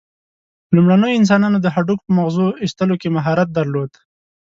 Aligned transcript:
لومړنیو 0.75 1.17
انسانانو 1.19 1.57
د 1.61 1.67
هډوکو 1.75 2.03
په 2.07 2.11
مغزو 2.17 2.47
ایستلو 2.63 2.95
کې 3.01 3.13
مهارت 3.15 3.47
درلود. 3.57 3.91